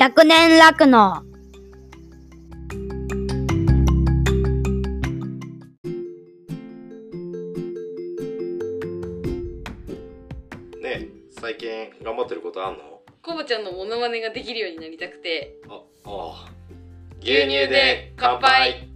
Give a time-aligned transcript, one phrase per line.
[0.00, 1.22] 百年楽の。
[10.80, 13.02] ねえ最近頑張ってることあんの？
[13.22, 15.58] コボちゃんのモノマネができるようになりたくて。
[15.68, 16.50] あああ。
[17.20, 18.88] 牛乳で乾杯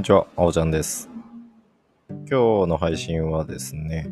[0.00, 1.10] こんにちは、あおちゃんです。
[2.08, 2.30] 今日
[2.68, 4.10] の配信はですね、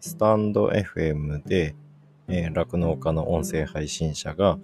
[0.00, 1.76] スタンド FM で、
[2.26, 4.58] えー酪農家の音声配信者が、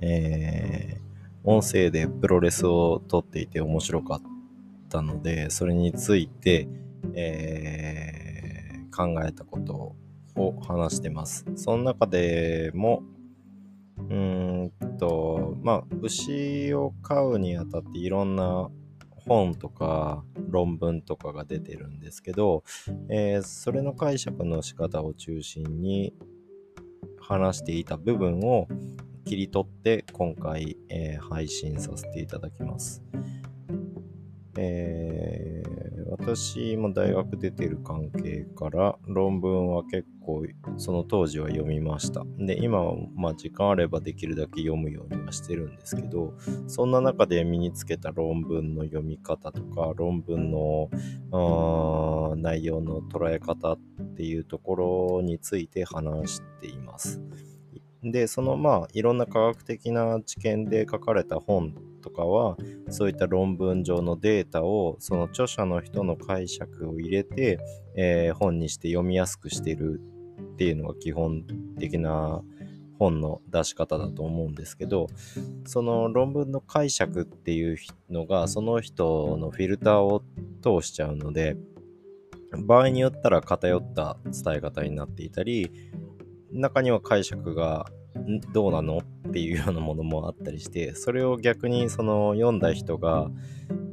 [0.00, 4.22] えー音声でプロレスを撮っていて面白かっ
[4.88, 6.68] たので、それについて、
[7.14, 9.96] えー考えたこと
[10.36, 11.44] を話してます。
[11.56, 13.02] その中でも、
[13.98, 18.70] うーんと、まあ、牛を飼うにあたっていろんな
[19.26, 22.64] 本とか論文とかが出てるんですけど、
[23.08, 26.14] えーそれの解釈の仕方を中心に
[27.20, 28.68] 話していた部分を
[29.24, 33.02] 切り取って今回、えー配信させていただきます。
[34.56, 35.55] えー
[36.26, 40.44] 私も大学出てる関係から論文は結構
[40.76, 42.24] その当時は読みました。
[42.36, 46.34] で、今はまあ時間あればできるだけ読むようにはしてるんですけど、
[46.66, 50.90] そんな中で身につけた論文の読み方とか、論文の
[52.36, 53.78] 内容の捉え方っ
[54.16, 57.22] ていうところについて話しています。
[58.02, 61.72] で、そのまあいろんな科学的な知見で書かれた本
[62.06, 62.56] とかは、
[62.88, 67.58] そういった論文上のデータをその著者の人の解釈を入れて、
[67.96, 70.00] えー本にして読みやすくしてる
[70.54, 71.42] っていうのが基本
[71.78, 72.42] 的な
[72.98, 75.08] 本の出し方だと思うんですけど
[75.66, 77.76] その論文の解釈っていう
[78.10, 80.22] のがその人のフィルターを
[80.62, 81.56] 通しちゃうので
[82.64, 85.70] 場合によったら偏った伝え方になっていたり
[86.52, 87.86] 中には解釈が
[88.52, 88.98] どうなの？
[88.98, 93.28] っていうようなものもあったりしてそれを逆にその読んだ人が、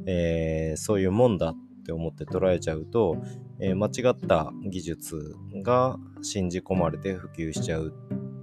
[0.06, 3.16] えーそういうもんだって思って捉えちゃうと、
[3.60, 7.92] えー間違った技術が信じ込まれて普及しちゃう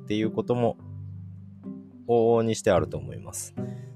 [0.04, 0.78] っていうことも
[2.08, 3.54] 往々にしてあると思います。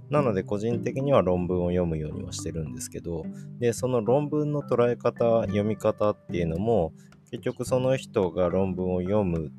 [0.10, 3.26] なので個人的には論文を読むようにはしてるんですけど
[3.60, 6.94] でその論文の捉え方読み方っていうのも
[7.32, 9.52] 結局その人が論文を読む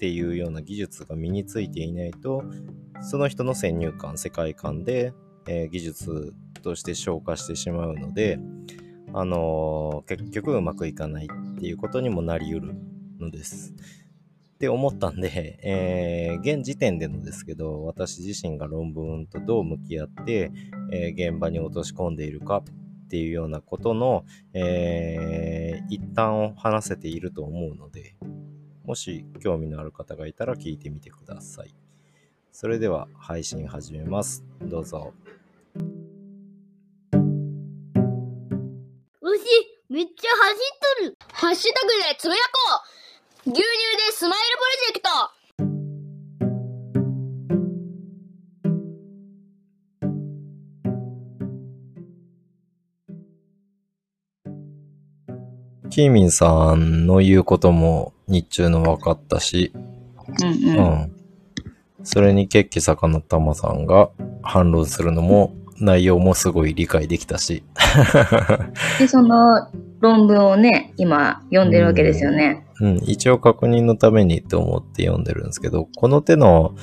[0.00, 2.42] っていうような技術が身についていないと
[3.02, 5.12] その人の先入観世界観で、
[5.46, 8.38] えー技術として消化してしまうので、
[9.12, 12.74] あのー結局うまくいかないっていうことにもなりうる
[13.18, 13.74] のです。
[14.54, 20.50] って思ったんで、えー現時点でのですけど私自身が論文とどう向き合って、
[20.92, 22.62] えー現場に落とし込んでいるか
[23.04, 24.24] っていうようなことの、
[24.54, 28.16] えー一端を話せていると思うので
[28.90, 31.72] もし興味のある方がいたら聞いてみてください。
[32.50, 34.42] それでは配信始めます。
[34.62, 35.14] どうぞ。
[39.20, 39.44] 牛
[39.90, 42.82] めっちゃ走っとるハッシュタグでつぶやこ
[43.46, 43.68] う牛乳で
[44.10, 45.08] スマイルプロジェクト
[56.00, 61.12] キーミンさんの言うことも日中の分かったし、うんううん。
[62.04, 64.08] それに血気盛んなタマさんが
[64.42, 67.64] 反論するのも内容もすごい理解できたし、
[68.98, 69.68] で、その
[70.00, 72.64] 論文をね、今読んでるわけですよね。
[72.80, 76.74] うん、一応確認のためにと思って読んでるんですけど、この手の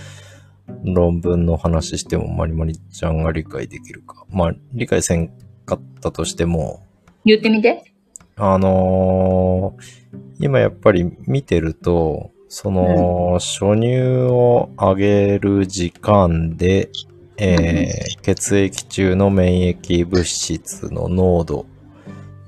[0.83, 4.27] 論文の話してもマリマリちゃんが理解できるか。
[4.29, 5.31] まあ、理解せん
[5.65, 6.83] かったとしても、
[7.25, 7.96] 言ってみて。
[8.37, 10.07] あのー
[10.39, 16.89] 今やっぱり見てると、その、初乳を上げる時間で、
[17.37, 21.65] えー血液中の免疫物質の濃度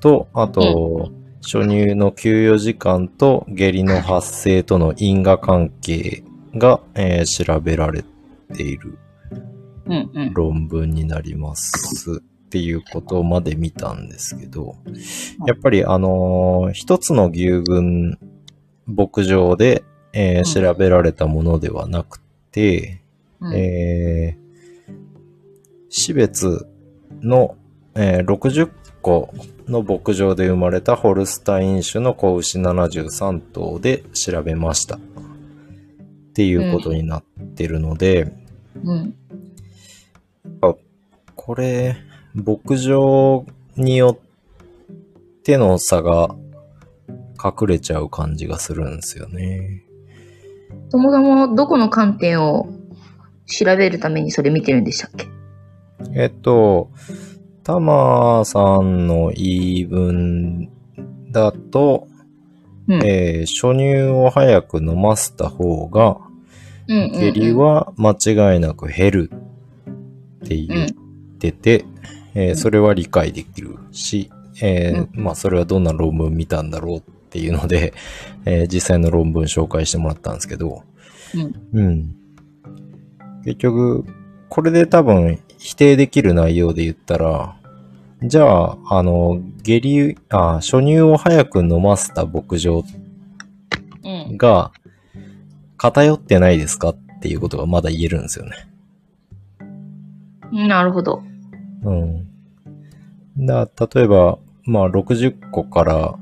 [0.01, 1.11] と、あと、
[1.41, 6.23] 初乳の給与時間と下痢の発生との因果関係
[6.55, 8.03] が、えー調べられ
[8.53, 8.99] ている
[9.85, 10.33] うんうん。
[10.33, 14.75] 論文になりますっていうことまで見たんですけど、
[15.45, 18.17] やっぱりあのー一つの牛群
[18.87, 22.19] 牧場で、えー調べられたものではなく
[22.51, 23.03] て、
[23.39, 24.93] うんえー
[25.89, 26.67] 死別
[27.21, 27.55] の、
[27.93, 28.71] えー60
[29.03, 29.31] 個
[29.67, 34.95] の牧場で生まれたホルスタイン種の子牛73頭で調べました。
[34.95, 34.99] っ
[36.33, 37.23] ていうことになっ
[37.55, 38.33] てるので、
[38.83, 39.13] うん。
[41.35, 41.95] これ、
[42.39, 43.45] 牧場
[43.75, 46.35] によっての差が
[47.43, 49.83] 隠れちゃう感じがするんですよね。
[50.89, 52.69] そもそもどこの観点を
[53.45, 55.27] 調べるためにそれ見てるんでしたっけ？
[56.13, 56.91] えっと、
[57.63, 60.69] タマさんの言い分
[61.31, 62.07] だと、
[62.87, 63.05] うん。
[63.05, 66.17] えー初乳を早く飲ませた方が、
[66.87, 68.11] 下痢は間
[68.53, 69.31] 違いなく減る
[70.43, 70.89] って言っ
[71.37, 71.85] てて、
[72.35, 74.31] えーそれは理解できるし、
[74.61, 77.93] えーまあそれはどんな論文見たんだろうっていうので、
[78.45, 80.83] えー実際の論文紹介してもらったんですけど、
[81.73, 82.15] うんうん。
[83.45, 84.05] 結局、
[84.49, 87.55] これで多分否定できる内容で言ったら、
[88.23, 92.83] じゃあ、あの、下痢、あ、初乳を早く飲ませた牧場
[94.03, 94.37] うん。
[94.37, 94.71] が
[95.77, 98.51] 偏ってないですかっていうことがまだ言えるんですよね。
[100.51, 101.21] なるほど。
[101.83, 102.27] うん。
[103.45, 106.15] だ例えば、まあ60個から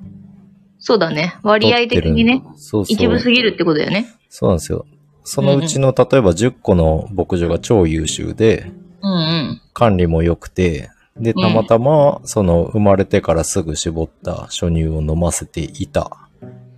[0.80, 1.38] そうだね。
[1.44, 2.94] 割合的にね、そうそう。
[2.94, 4.08] 一部すぎるってことだよね。
[4.30, 4.86] そうなんですよ。
[5.24, 8.72] そのうちの、例えば10個の牧場が超優秀で、
[9.02, 9.62] うんうん。
[9.74, 10.90] 管理も良くて、
[11.20, 16.12] で、たまたま、その、生まれてからすぐ絞った初乳を飲ませていた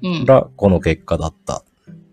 [0.01, 0.25] うん。
[0.25, 1.63] ら、この結果だった。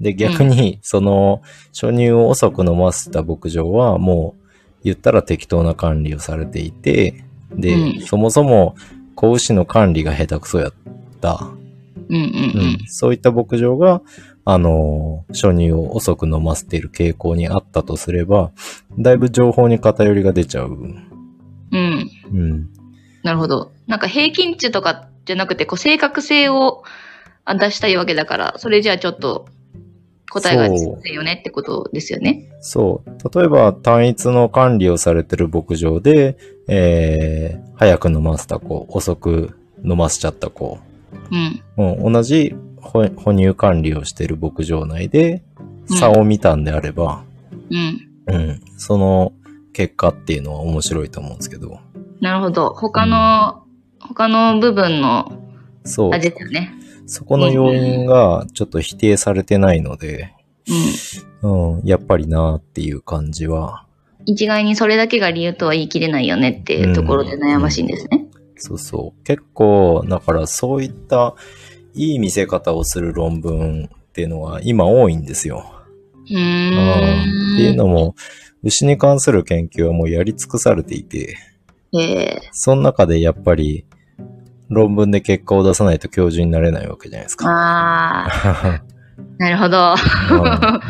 [0.01, 4.46] で、逆に、その、初乳を遅く飲ませた牧場は、もう、
[4.87, 8.77] 言ったら適当な管理をされていて、で、うんそもそも、
[9.15, 10.73] 子牛の管理が下手くそやっ
[11.21, 11.49] た。
[12.09, 14.01] うんうんうんそういった牧場が、
[14.45, 18.53] あのー初乳を遅く飲ませている傾向にあったとすれば、
[18.97, 20.69] だいぶ情報に偏りが出ちゃう。
[20.69, 21.09] うん。
[21.73, 22.11] うん。
[22.33, 22.69] うん。
[23.25, 23.73] なるほど。
[23.89, 26.85] なんか平均値とかじゃなくて、こう正確性を
[27.45, 29.49] あ出したいわけだから、それじゃあちょっと
[30.31, 32.49] 答えが出せよねってことですよね。
[32.61, 33.39] そう。
[33.39, 36.37] 例えば、単一の管理をされてる牧場で、
[36.69, 40.79] えー、早く飲ませた子、遅く飲ませちゃった子、
[41.77, 41.97] うん。
[42.05, 45.57] うん、同じ哺哺乳管理をしている牧場内で、うん
[45.89, 47.23] 差を見たんであれば、
[47.71, 48.09] うん。
[48.27, 49.33] うん、その
[49.73, 51.79] 結果っていうのは面白いと思うんですけど、
[52.21, 52.71] なるほど。
[52.71, 53.63] 他の、
[54.01, 55.33] 他の部分の
[55.85, 56.13] そう。
[56.13, 56.75] 味ですよね。
[57.07, 60.35] そこの要因がちょっと否定されてないので、
[61.43, 61.77] うん。
[61.79, 63.87] うん、やっぱりなっていう感じは、
[64.25, 68.27] 一概にそれだけが理由とは言い切れないよねっていうところで悩ましいんですね。
[68.57, 69.25] そうそう。
[69.25, 71.35] 結構、だからそういった
[71.95, 75.65] いい見せ方をする論文っていうのは今多いんですよ。
[76.29, 77.55] うーうんん。
[77.55, 78.17] っていうのも、
[78.65, 81.37] 牛に関する研究はもうやり尽くされていて、
[81.95, 83.87] ええその中でやっぱり
[84.69, 87.49] 論文で結果を出さないと教授になれないわけじゃないですか。
[87.49, 88.83] ああ、
[89.39, 89.95] なるほど。
[90.31, 90.43] うん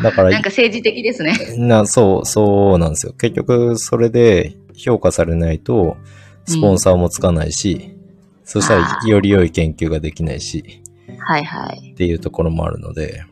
[0.03, 1.35] だからなんか政治的ですね。
[1.57, 3.13] な、そう、そうなんですよ。
[3.13, 5.97] 結局、それで評価されないと、
[6.45, 7.95] スポンサーもつかないし、
[8.43, 10.81] そしたらより良い研究ができないし、
[11.19, 11.91] はいはい。
[11.91, 13.23] っていうところもあるので、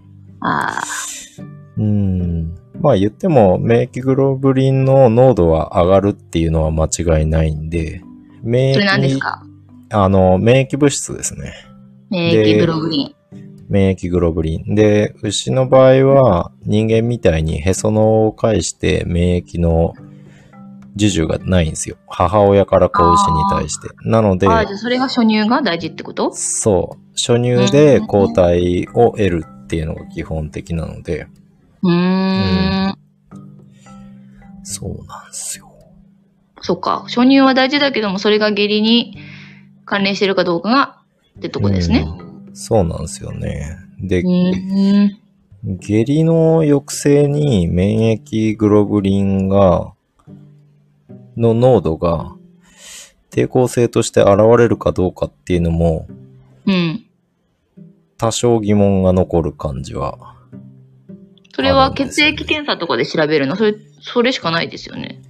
[0.41, 0.83] ああ、
[1.77, 2.55] うん。
[2.81, 8.01] まあ言っても、免疫グロブリンの濃度は上がるっていうのは間違いないんで、
[8.43, 9.43] 免それ何です疫、か？
[9.91, 11.53] あの、免疫物質ですね。
[12.09, 13.15] 免疫グロブリン。
[13.69, 14.75] 免疫グロブリン。
[14.75, 19.93] で、牛の場合は人間みたいにへその緒を介して免疫の
[20.97, 21.97] 授受がないんですよ。
[22.07, 23.89] 母親から子牛に対して。
[24.03, 26.31] なので、ああ、じゃあそれが初乳が大事ってこと？
[26.33, 31.27] そう、初乳で抗体を得るっていうのが基本的なので、
[31.81, 32.95] うーん。
[34.63, 35.71] そうなんですよ。
[36.61, 37.03] そっか。
[37.07, 39.17] 初乳は大事だけども、それが下痢に
[39.85, 41.01] 関連してるかどうかが、
[41.37, 42.05] ってとこですね。
[42.53, 43.77] そうなんですよね。
[43.99, 44.23] で。
[45.63, 49.93] 下痢の抑制に免疫グロブリンが、
[51.35, 52.35] の濃度が
[53.31, 56.07] 抵抗性として現れるかどうかっていうのも
[56.65, 57.05] うん。
[58.17, 60.35] 多少疑問が残る感じは。
[61.53, 63.55] それは血液検査とかで調べるの？
[63.55, 65.21] それ、それしかないですよね。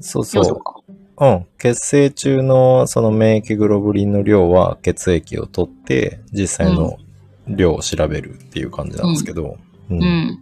[0.00, 0.80] そうそか。
[0.88, 0.92] う。
[1.18, 1.46] うん。
[1.58, 6.98] 血清中のその免疫グロブリンの量は血液を取って実際の
[7.46, 9.56] 量を調べるっていう感じなんですけど。
[9.90, 10.38] うんうん。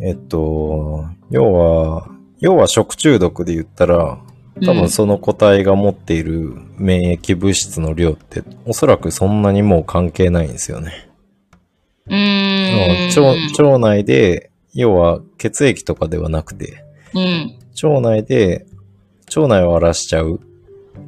[0.00, 4.18] えっと、要は、要は食中毒で言ったら、
[4.64, 11.08] 多分その個体が持っている免疫物質の量って、おそらくそんなにもう関係ないんですよね。
[12.06, 13.56] うーん。
[13.56, 17.58] 腸腸内で、要は血液とかではなくて、うん。
[17.82, 18.66] 腸内で、
[19.34, 20.40] 腸内を荒らしちゃう。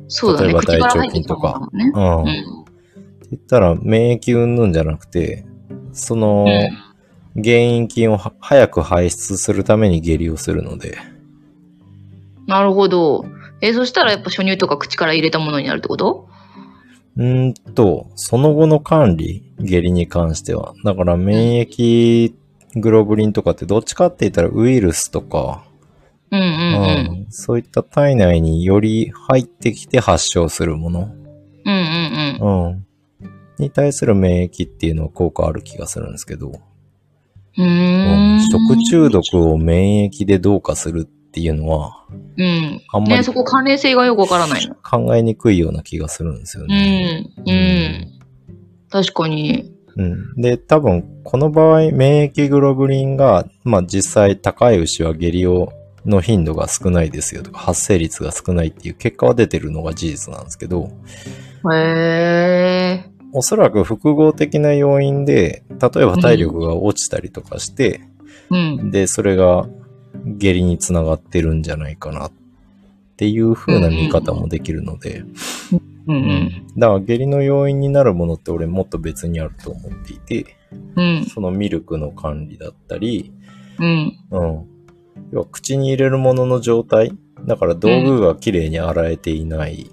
[0.08, 0.48] そうだね。
[0.48, 1.92] 例えば口から入ってきたものだもんね。
[1.94, 2.22] うん。
[2.22, 2.64] ってうん。
[3.30, 5.44] 言ったら免疫云々じゃなくて、
[5.92, 6.46] その、
[7.34, 10.96] 原因菌をは早く排出するために下痢をするので。
[12.46, 13.26] なるほど。
[13.60, 16.28] え、そしたらやっぱ初乳とか口から入れたものになるってこと？
[17.16, 20.74] うーんと、その後の管理、下痢に関しては。
[20.84, 22.34] だから免疫
[22.76, 25.64] グロブリンとかってどっちかって言ったらウイルスとか、
[26.30, 27.20] うんうんうん。
[27.20, 31.08] うんそういった体内により入ってきて発症するもの、うん
[31.66, 32.66] うんうん。
[32.66, 32.86] うん、
[33.58, 36.52] に対する免疫っていうのは効果ある気がするんですけど、
[37.58, 38.40] うん。
[38.50, 42.04] 食中毒を免疫でどうかするっていうのは、
[42.36, 42.80] うん。
[42.92, 44.74] あんまりね、そこ関連性がよくわからないの。
[44.76, 47.20] 考えにくいような気がするんですようね。
[47.20, 47.50] ん。
[47.50, 48.20] うん。
[48.90, 49.72] 確かに。
[49.96, 50.34] うん。
[50.36, 55.72] で、多分、この場合、免疫グロブリンが、まあ実際高い牛は下痢を、
[56.08, 60.90] の頻度が少ないですよとか、発生率が少ないっていう結果は出てるのが事実なんですけど、
[61.72, 63.04] へえ。
[63.32, 68.00] おそらく複合的な要因で、例えば体力が落ちたりとかして、
[68.50, 68.90] うん。
[68.90, 69.68] で、それが
[70.24, 72.32] 下痢につながってるんじゃないかなっ
[73.16, 75.24] ていう風な見方もできるので、
[76.06, 76.66] うんうん。
[76.78, 80.56] だから下痢の要因になるものって俺もっと別にあると思っていて、
[80.96, 81.26] うん。
[81.26, 83.32] そのミルクの管理だったり、
[83.78, 84.18] うん。
[84.30, 84.77] うん。
[85.32, 87.12] 要は口に入れるものの状態
[87.46, 89.90] だから道具がきれいに洗えていない、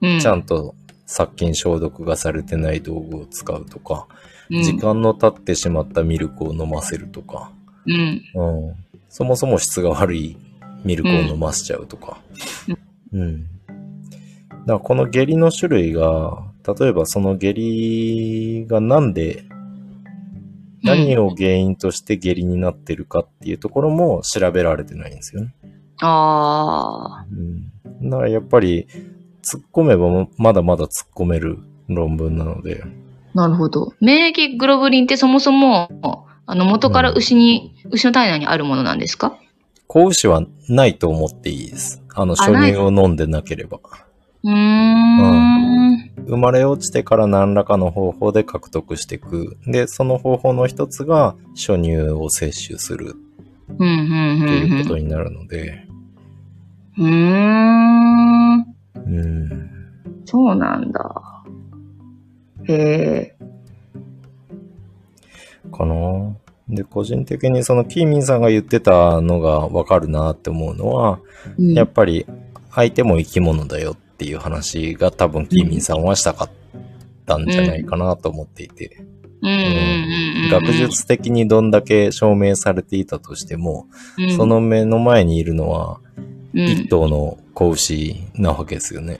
[0.00, 0.20] うん。
[0.20, 0.74] ちゃんと
[1.06, 4.06] 殺菌消毒がされてない道具を使うとか、
[4.50, 7.52] うん、時間の経ってしまったミルクを飲ませるとか、
[7.86, 8.22] うん。
[8.34, 8.74] うん。
[9.08, 10.36] そもそも質が悪い
[10.84, 12.18] ミルクを飲ませちゃうとか。
[13.12, 13.42] うん。
[13.42, 13.52] だか
[14.66, 16.42] らこの下痢の種類が、
[16.78, 19.44] 例えばその下痢がなんで、
[20.84, 25.54] 何を原因として下痢になってるかっていうところも調べられてないんですよね。
[26.00, 27.26] ああ。
[27.30, 27.34] う
[28.04, 28.10] ん。
[28.10, 28.86] だからやっぱり、
[29.42, 32.82] 突っ込めばまだまだ突っ込める論文なので、
[33.34, 33.92] なるほど。
[34.00, 35.88] 免疫グロブリンってそもそも、
[36.46, 39.36] あの、元から牛に、牛の体内にあるものなんですか？
[39.86, 42.02] 子牛はないと思っていいです。
[42.14, 43.80] あの、あ初乳を飲んでなければ。
[44.44, 46.10] うーん。
[46.26, 49.56] 生まれ落ちてから何らかの方法で獲得していく。
[49.66, 53.16] で、その方法の一つが初乳を摂取する
[53.78, 53.92] うん、う
[54.38, 55.86] ん、っていうこうとになるので、
[56.98, 57.02] ん。
[57.02, 58.56] うーん。
[58.56, 59.70] うん。
[60.24, 61.22] そうなんだ。
[62.68, 63.36] へえ。
[65.72, 65.94] かな
[66.68, 71.18] で、個人的にそのキーミンさんが言ってたのがわかるなって思うのは、
[71.58, 72.26] うんやっぱり
[72.70, 76.50] 相手も生き物だよっていう話が多分キーミンさんはしたかっ
[77.26, 79.04] たんじゃないかなと思っていて、
[79.42, 80.48] うん。
[80.50, 86.00] 学術的にどんだけ証明されていたとしても、うん、その目の前にいるのは
[86.54, 89.18] うん、一頭の子牛なわけですよね。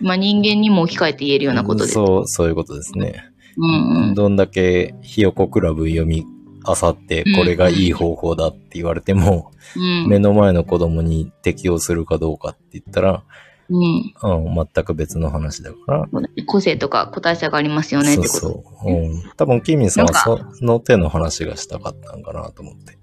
[0.00, 1.94] まあ人間にも置き換えて言えるようなことです。
[1.94, 3.24] そう、そういうことですね。
[3.56, 4.14] うんうん。
[4.14, 6.26] どんだけひよこクラブ読み
[6.62, 10.08] あさって、これがいい方法だって言われても、うん。
[10.08, 13.22] 目の前の子供に適用するかどうかって言ったら、
[13.70, 14.14] うん。
[14.22, 16.08] うん、全く別の話だから。
[16.46, 18.84] 個性とか個体差がありますよねってそうこと。
[18.84, 18.92] そう。
[18.92, 19.22] うん。
[19.36, 22.98] 多分、キミさんはその手の話がしたかったんかなと思って。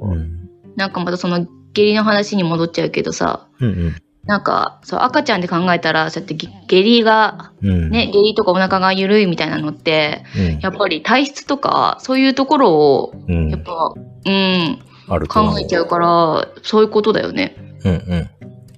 [0.00, 0.48] うん。
[0.76, 7.70] なんかまたその下痢の話に戻っちゃうけどさ、うんなんかそう赤ちゃんで考えたらそうやって下下痢がうん。
[7.70, 7.90] うん。
[7.90, 10.58] ね、下痢とかお腹が緩いみたいなのって、うん。
[10.58, 15.28] やっぱり体質とかそういうところをうんやっぱ、うん、う。
[15.28, 17.56] 考えちゃうから、そういうことだよね。
[17.84, 18.30] うんうん。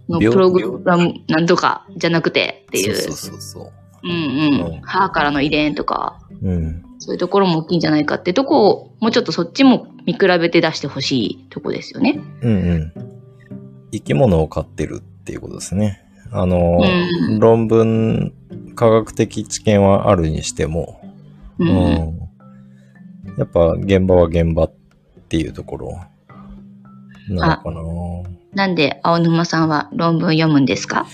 [0.08, 2.94] 病のプログラムなんとかじゃなくてっていう。
[2.96, 3.72] そうそうそうそ
[4.02, 4.80] うんううんん。
[4.82, 6.48] 母からの遺伝とか、う。
[6.48, 6.84] うん。
[6.98, 12.20] そういうところも大きいんじゃないかってとこを、もうちょっとそっちも見比べて出してほしいとこですよね。
[12.42, 12.92] うんうん。
[13.92, 16.04] 生き物を飼ってるっていうことですね。
[16.30, 18.32] あの、うん論文、
[18.74, 21.00] 科学的知見はあるにしても、
[21.58, 21.64] う。
[21.64, 22.18] うんん。
[23.38, 24.72] やっぱ現場は現場っ
[25.28, 25.92] ていうところ
[27.28, 28.37] なのかな。
[28.54, 31.06] なんで青沼さんは論文読むんですか？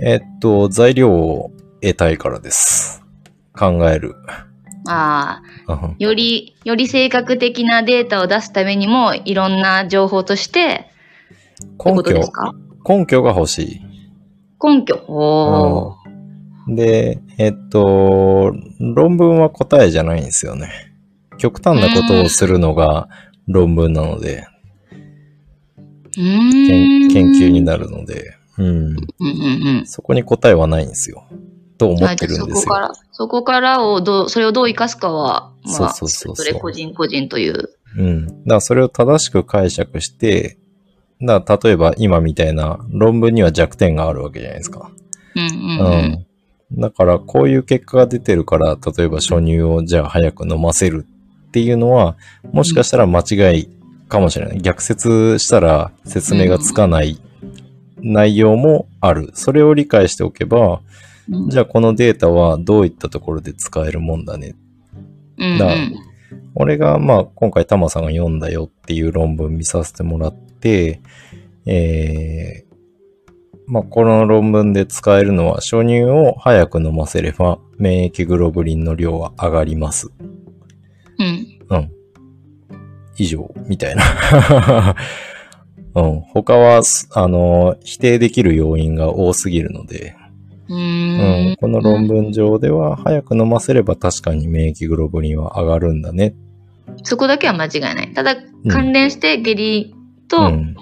[0.00, 1.50] えっと、材料を
[1.80, 3.02] 得たいからです。
[3.56, 4.14] 考える。
[4.86, 10.90] ああ、うんより、より正確的なデータを出すためにも、いろんな情報として、
[11.82, 12.52] 根拠ことです、か？
[12.86, 13.80] 根拠が欲しい。
[14.62, 14.96] 根拠。
[15.08, 16.74] おー。
[16.74, 20.70] で、えっと、論文は答えじゃないんですよね。
[21.38, 23.08] 極端なことをするのが
[23.46, 24.46] 論文なので。
[26.16, 28.66] 研研究になるので、うん。
[28.66, 29.86] うんうんうん。
[29.86, 31.24] そこに答えはないんですよ。
[31.78, 32.56] と思ってるんですよ。
[32.56, 37.70] そこから、そこからをどう、それをどう活かすかは、まあ、そうそうそうれ個人個人という。
[37.98, 38.26] うん。
[38.26, 40.58] だからそれを正しく解釈して、
[41.22, 44.90] だ例えば今みたいな論文には弱点があるわけじゃないですか。
[45.34, 46.26] うんうんうん。
[46.72, 46.80] うん。
[46.80, 51.06] だからこういう結果が出てるから、例えば初乳をじゃあ早く飲ませる
[51.48, 52.16] っていうのは、
[52.52, 53.68] もしかしたら間違い
[54.08, 54.58] かもしれない。
[54.58, 57.20] 逆説したら説明がつかない
[58.00, 59.30] 内容もある。
[59.34, 60.80] それを理解しておけば、
[61.28, 64.54] うんじゃあこのデータはどういったところで使えるもんだね。
[65.38, 65.74] うんだ
[66.54, 71.00] 俺がまあ今回タマさんが読んだよっていう論文見させてもらって、
[71.66, 72.74] えー、
[73.66, 80.10] まあこの論文で使えるのは初乳を早く飲ませれば免疫グロブリンの量は上がります。
[81.18, 81.58] うん。
[81.70, 81.93] うん。
[83.16, 84.94] 以上、みたいな。
[85.94, 86.20] うん。
[86.32, 90.16] 他は、すあの、否定できる要因が多すぎるので、
[90.68, 91.56] ううんん。
[91.60, 96.34] この論文上では、早く飲ませれば確かに免疫グロブリンは上がるんだね。
[97.02, 98.12] そこだけは間違いない。
[98.14, 98.36] ただ、
[98.68, 99.94] 関連して下痢
[100.28, 100.76] と、っうん。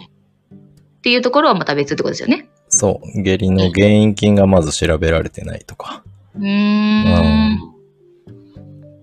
[1.02, 2.48] ていうところはまた別ってことですよね。
[2.68, 3.22] そう。
[3.22, 6.04] 下痢の原因菌がまず調べられてないとか、
[6.36, 7.71] うーん。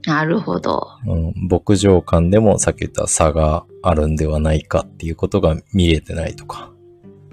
[0.06, 0.88] なるほど。
[1.06, 6.72] うん、牧場間でもさっき言った差があるんではないかっていうことが見れてないとか。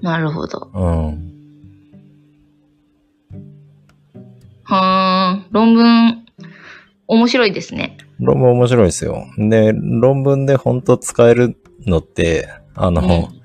[0.02, 0.70] なるほど。
[0.74, 1.32] うん。
[4.64, 5.52] はーん。
[5.52, 6.26] 論文、
[7.06, 7.96] 面白いですね。
[8.18, 9.26] 論文面白いですよ。
[9.38, 11.56] で、論文で本当使える
[11.86, 13.36] のって、あの、うん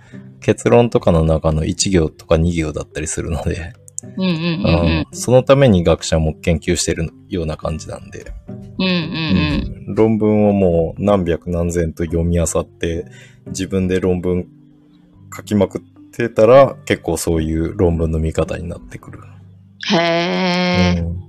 [0.41, 3.73] 結論とかの中の1行とか2行だったりするので、
[4.03, 8.55] うんうんうんうんそのために学者も研究してるような感じなんで、うん。
[8.55, 13.05] うんうんうん論文をもう何百何千と読み漁って、
[13.47, 14.47] 自分で論文
[15.35, 15.81] 書きまくっ
[16.11, 19.19] てたら、結構そういう論文の見方になってくる。
[19.19, 19.97] うん。
[19.97, 21.05] へー。
[21.05, 21.21] うん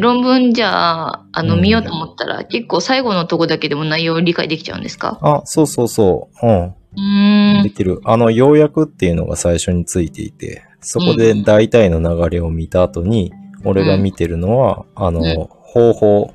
[0.00, 5.18] 論文じゃあ、あの、うん見ようと思ったら、結構最後のとこだけでも内容を理解できちゃうんですか？
[5.22, 6.46] あ、そうそうそう。
[6.46, 6.64] うん。
[6.66, 7.62] うーん。
[7.64, 8.00] できる。
[8.04, 13.32] あの、要約っていうのが最初についていて、そこで大体の流れを見た後に、
[13.64, 16.34] 俺が見てるのは、あの、うん方法。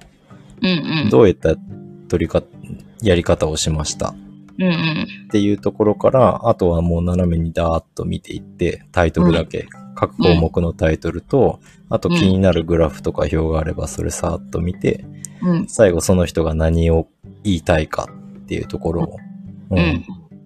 [1.09, 1.55] どういった
[2.07, 2.43] 取りか、
[3.01, 4.09] やり方をしました。
[4.09, 4.15] っ
[5.31, 15.05] ていうところから、あとはもう斜めにダーッと見ていって、タイトルだけ、各項目のタイトルと、あと気になるグラフとか表があれば、それさーっと見て、
[15.41, 15.67] うん。
[15.67, 17.07] 最後その人が何を
[17.43, 19.17] 言いたいかっていうところを、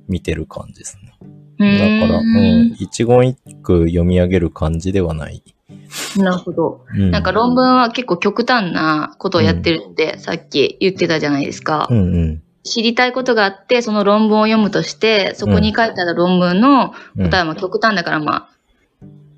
[0.08, 1.07] 見てる感じですね。
[1.60, 2.00] うん。
[2.02, 5.44] だから、うん、一言一句読み上げる感じではない。
[6.18, 6.86] なるほど。
[6.94, 11.88] うん、なんか論文は結構極端なことをやってるって、さっき言ってたじゃないですか。
[11.90, 12.44] うんうん。
[12.64, 18.50] 知りたいことがあって、その論文を読むとして、そこに書いてある論文のうん答えも極端だから、まあ、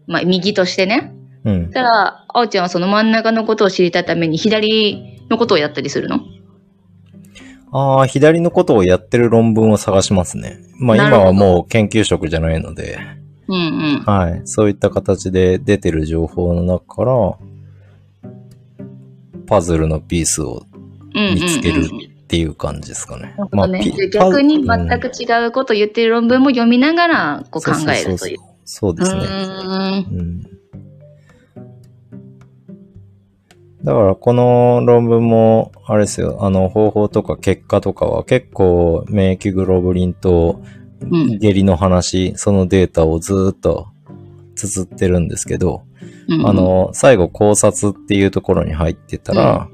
[0.07, 1.13] まあ、右としてね。
[1.45, 1.71] うん。
[1.71, 6.21] たら、あおちゃんはその真ん中のことを知りたいために、左のことをやったりするの？
[7.71, 10.59] ああ、左のことをやってる論文を探しますね。
[10.77, 12.99] まあ今はもう研究職じゃないので、
[13.47, 13.59] うんう
[13.99, 14.03] ん。
[14.05, 14.41] はい。
[14.45, 17.37] そういった形で出てる情報の中から、
[19.47, 20.63] パズルのピースを
[21.13, 23.33] 見つけるっていう感じですかね。
[23.37, 28.37] なるほどね逆にパ全く違うことを言ってる論文も読みながらこう考えそうそうるという。
[28.65, 29.21] そうですね。
[29.21, 30.58] うーんうん
[33.89, 40.61] だからこの論文も、あれですよ、あの方法とか結果とかは結構免疫グロブリンと
[41.01, 43.87] うん下痢の話、そのデータをずーっと
[44.53, 45.81] 綴ってるんですけど、
[46.27, 49.67] うんあの、最後考察っていうところに入ってたら、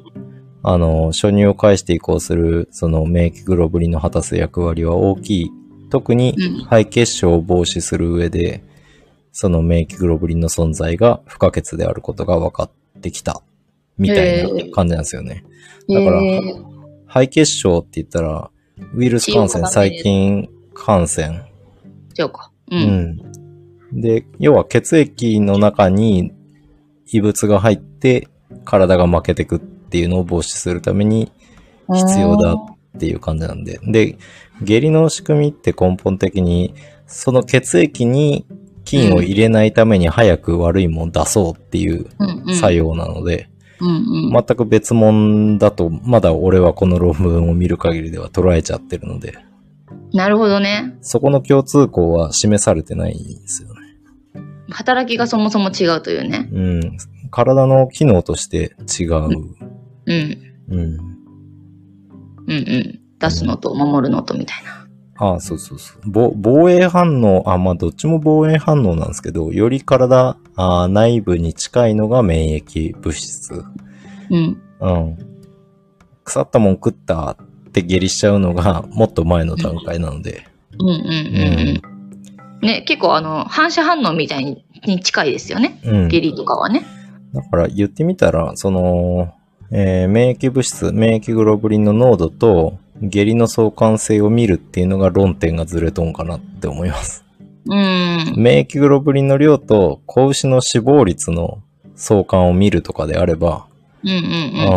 [0.64, 5.52] あの、初乳を介して移行する、その免疫グロブリンの果たす役割は大きい。
[5.90, 8.64] 特にうん肺血症を防止する上で、
[9.34, 13.42] その免疫グロブリンの存在が不可欠であることが分かってきた。
[13.98, 15.44] みたいな感じなんですよね。
[15.88, 16.22] だから
[17.08, 18.50] 肺血症って言ったら、
[18.94, 21.44] ウイルス感染、細菌感染。
[22.14, 22.52] そうか。
[22.72, 22.76] う。
[22.76, 22.82] うん
[23.94, 24.02] ん。
[24.02, 26.34] で、要は血液の中に
[27.08, 28.28] 異物が入って
[28.66, 31.32] 体が負けてくっていうのを防止するために
[31.94, 32.58] 必要だっ
[33.00, 33.80] ていう感じなんで。
[33.84, 34.18] で、
[34.62, 36.74] 下痢の仕組みって根本的に
[37.08, 38.46] その血液に
[38.84, 42.08] 菌を入れないために早く悪いもん出そうっていう。
[42.60, 44.32] 作用なので、うんうん。
[44.32, 49.38] 全く別物だとまだ俺はこの論文を見る限りでは捉えちゃってるので、
[50.14, 50.96] なるほどね。
[51.02, 53.76] そこの共通項は示されてないんですよね。
[54.70, 56.50] 働きがそもそも違うというね。
[56.52, 56.98] うん。
[57.32, 59.16] 体の機能として違う。
[59.26, 59.56] うん。
[60.06, 60.38] うん。
[60.70, 61.00] うん
[62.48, 63.00] うん。
[63.20, 64.85] 出すのと守るのとみたいな。
[65.18, 66.10] ああ、そうそうそう。
[66.10, 73.64] ぼ防衛反応、あ、まあ、どっちも防衛反応なんですけど、より体あ内部に近いのが免疫物質。
[74.30, 74.62] うん。
[74.82, 75.18] うん。
[76.24, 77.38] 腐ったもん食ったっ
[77.72, 80.48] て下痢しちゃうのがもっと前の段階なので。
[80.80, 81.82] うんうんうん
[82.62, 82.68] うん。
[82.68, 85.80] ね、結構あの、反射反応みたいにに近いですよね。
[85.86, 86.08] うん。
[86.10, 86.86] 下痢とかはね。
[87.34, 89.34] だから言ってみたら、その、
[89.72, 97.26] えー免疫物質、免疫グロブリンの濃度と下痢の相関性を見るっていうのが論点がずれとんかなって思います。
[97.68, 98.34] うん。
[98.38, 101.62] 免疫グロブリンの量と子牛の死亡率の
[101.96, 103.68] 相関を見るとかであれば、
[104.04, 104.28] うんうんうんう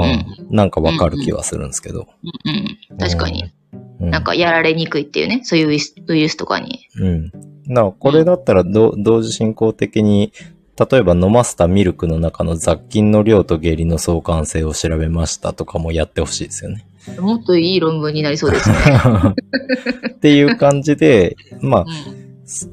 [0.01, 0.45] ん。
[0.49, 2.09] うんなんかわかる気はするんですけど。
[2.47, 3.53] うんうん、確かに。
[4.01, 6.89] うん、なんかやられにくいっていうね、そういうウイルスウイルスとかに。
[6.97, 7.33] うん。
[7.67, 10.33] なおこれだったらど同時進行的に、
[10.91, 16.87] 例えば飲ませたミルクの中の雑菌の量と下痢の相関性を調べましたとかもやってほしいですよね。
[17.21, 18.77] もっといい論文になりそうですね。
[20.09, 21.81] っていう感じで、まあ、
[22.13, 22.29] うん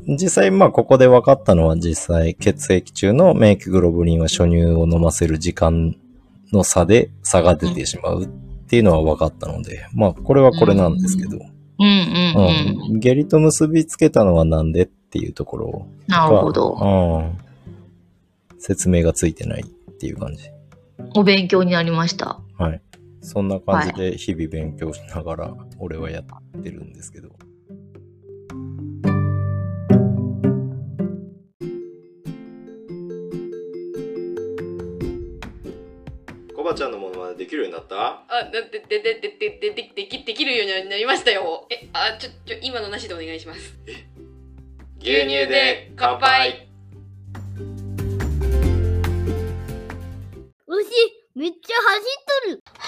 [0.07, 5.97] 実際、まあ、ここで分かったのは実際、血液中の免疫グロブリンは初乳を飲ませる時間
[6.53, 8.27] の差で差が出てしまうっ
[8.67, 11.37] ていうのは分かったので、まあ、これはこれなんですけど、
[11.79, 11.91] うんうん
[12.87, 12.93] うん。
[12.93, 12.99] うん。
[12.99, 16.77] 下痢と結びつけたのはなんでっていうところなるほど。
[16.81, 18.57] うん。
[18.57, 20.49] 説明がついてないっていう感じ。
[21.15, 22.39] お勉強になりました。
[22.57, 22.81] はい。
[23.25, 27.29] そんな感じで日々勉強しながら俺はやってるんですけど。
[36.55, 37.95] コバちゃんのものまでできるようになった？
[37.95, 41.67] あ、だで、で、で、で、で、で、で、でき、できるようになりましたよ。
[41.71, 43.75] え、あ、ちょ、ちょ、今のなしでお願いします。
[44.99, 46.64] 牛乳で乾杯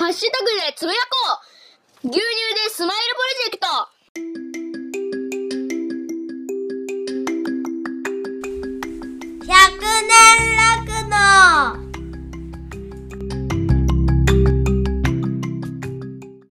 [0.08, 1.42] ハッシュタグでつぶやこ
[2.06, 2.08] う。
[2.08, 3.67] 牛乳でスマイルプロジェクト。